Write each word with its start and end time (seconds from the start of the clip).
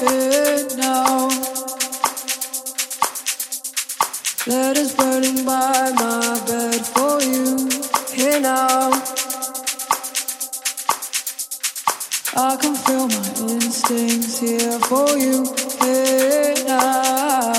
Here 0.00 0.68
now. 0.76 1.28
Letters 4.46 4.94
burning 4.94 5.44
by 5.44 5.90
my 5.94 6.42
bed 6.46 6.84
for 6.84 7.22
you. 7.22 7.68
Here 8.12 8.40
now. 8.40 8.90
I 12.36 12.56
can 12.60 12.74
feel 12.74 13.08
my 13.08 13.52
instincts 13.52 14.38
here 14.40 14.78
for 14.80 15.16
you. 15.16 15.54
Here 15.80 16.54
now. 16.66 17.53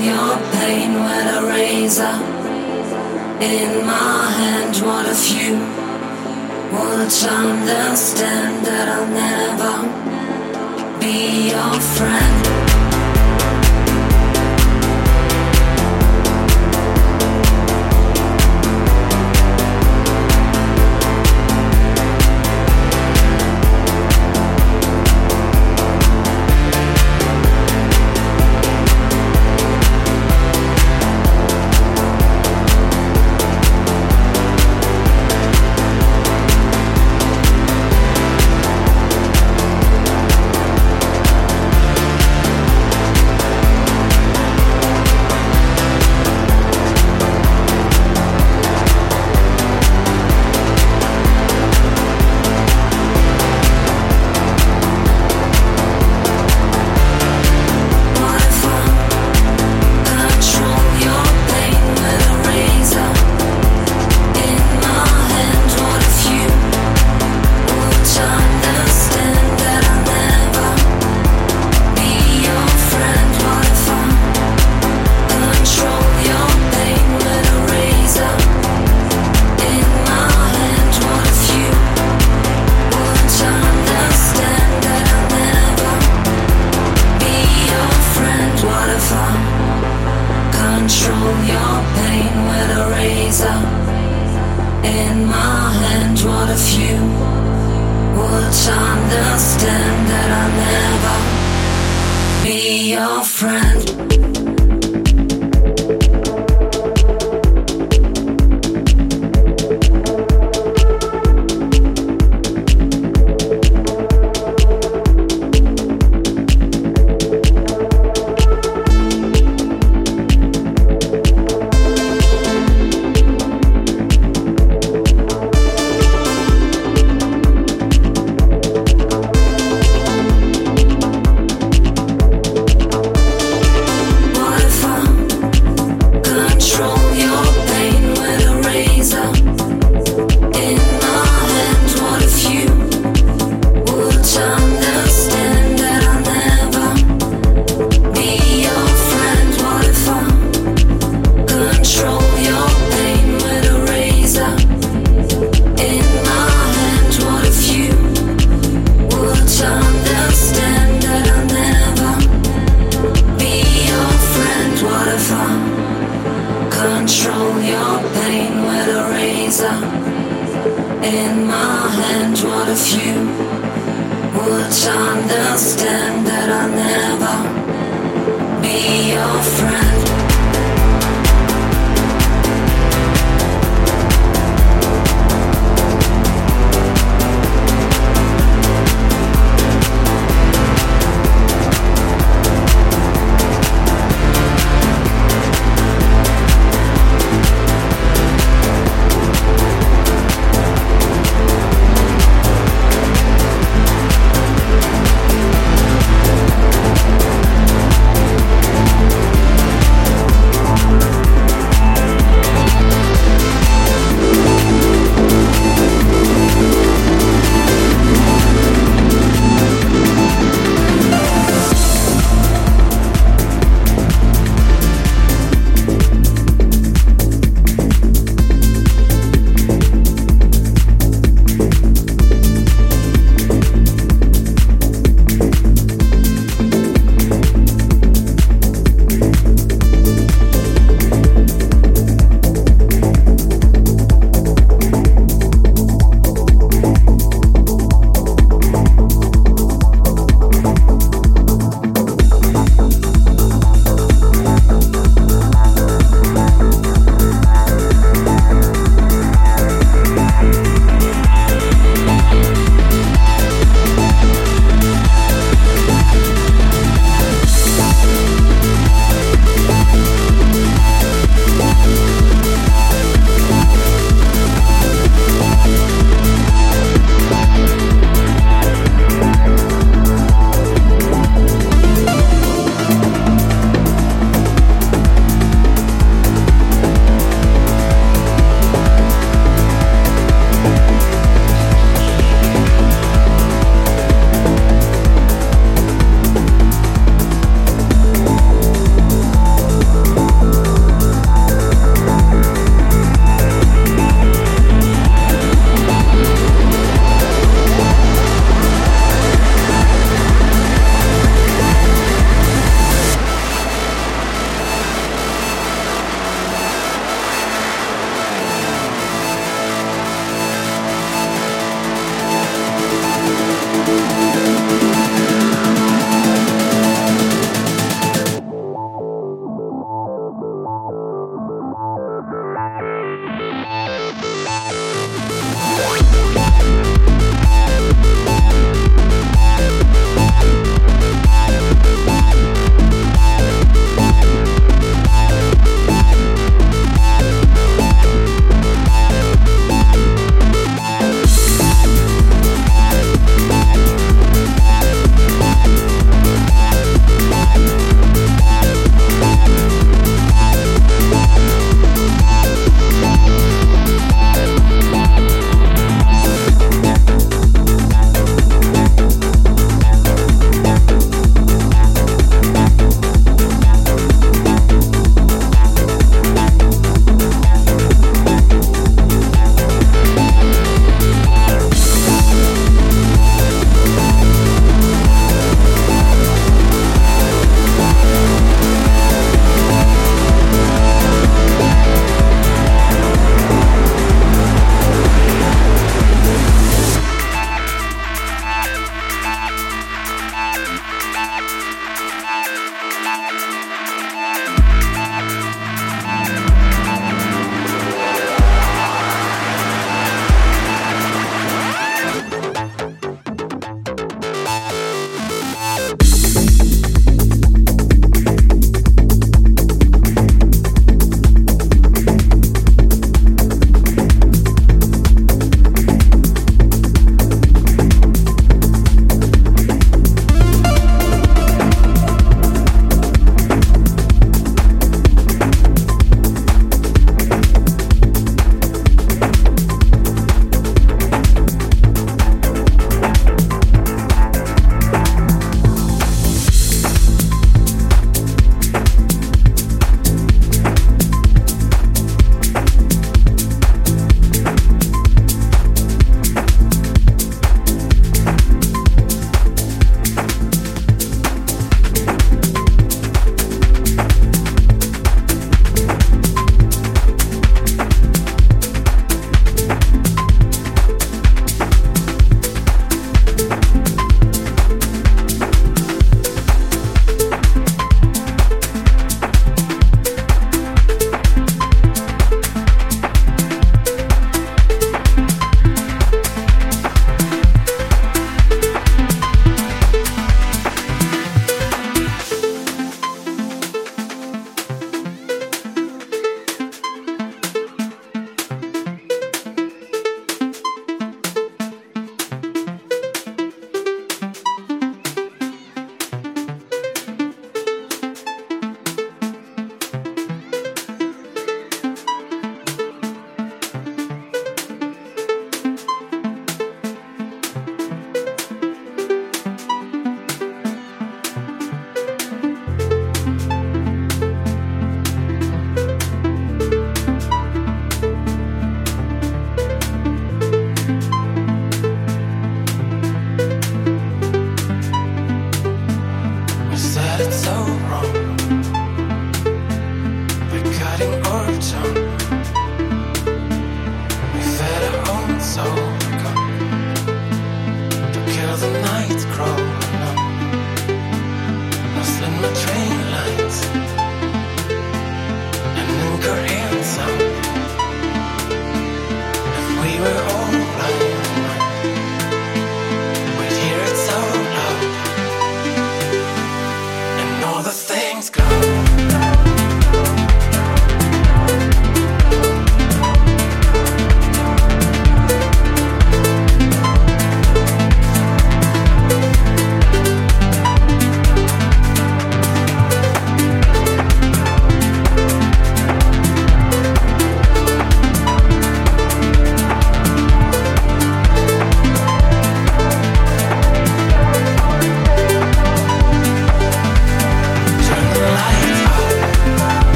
Your 0.00 0.36
pain 0.52 0.94
with 0.94 1.36
a 1.36 1.42
razor 1.46 2.16
in 3.40 3.86
my 3.86 4.30
hand. 4.38 4.76
What 4.86 5.06
if 5.08 5.30
you 5.30 5.58
would 6.72 7.12
understand 7.12 8.64
that 8.66 8.88
I'll 8.88 9.06
never 9.08 9.74
be 11.00 11.50
your 11.50 11.80
friend? 11.80 12.71